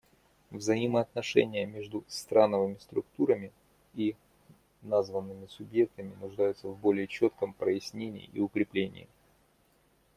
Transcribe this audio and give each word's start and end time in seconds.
Взаимоотношения 0.51 1.67
между 1.67 2.03
страновыми 2.07 2.77
структурами 2.81 3.51
и 3.93 4.15
названными 4.81 5.45
субъектами 5.45 6.15
нуждаются 6.19 6.69
в 6.69 6.75
более 6.79 7.05
четком 7.05 7.53
прояснении 7.53 8.27
и 8.33 8.39
укреплении. 8.39 9.07